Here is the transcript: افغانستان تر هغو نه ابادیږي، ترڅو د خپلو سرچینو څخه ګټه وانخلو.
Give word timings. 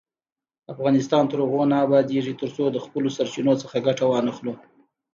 افغانستان 0.73 1.23
تر 1.31 1.37
هغو 1.45 1.61
نه 1.71 1.77
ابادیږي، 1.85 2.33
ترڅو 2.41 2.63
د 2.71 2.77
خپلو 2.85 3.07
سرچینو 3.17 3.53
څخه 3.61 3.83
ګټه 3.87 4.03
وانخلو. 4.07 4.53